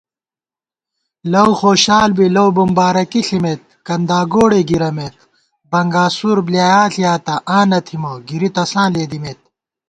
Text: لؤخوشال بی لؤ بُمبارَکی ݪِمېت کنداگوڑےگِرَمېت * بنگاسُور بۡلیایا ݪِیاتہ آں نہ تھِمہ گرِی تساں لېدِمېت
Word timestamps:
لؤخوشال 1.31 2.09
بی 2.17 2.25
لؤ 2.35 2.47
بُمبارَکی 2.55 3.21
ݪِمېت 3.27 3.61
کنداگوڑےگِرَمېت 3.87 5.15
* 5.45 5.69
بنگاسُور 5.71 6.37
بۡلیایا 6.45 6.83
ݪِیاتہ 6.93 7.35
آں 7.55 7.65
نہ 7.69 7.79
تھِمہ 7.85 8.11
گرِی 8.27 8.49
تساں 8.55 8.87
لېدِمېت 8.93 9.39